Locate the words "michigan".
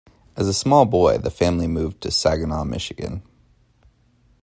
2.63-3.21